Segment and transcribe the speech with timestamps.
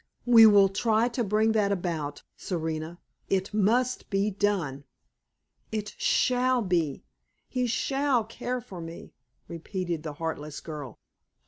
[0.25, 2.99] We will try to bring that about, Serena.
[3.29, 4.83] It must be done!"
[5.71, 7.03] "It shall be!
[7.47, 9.13] He shall care for me!"
[9.47, 10.97] repeated the heartless girl.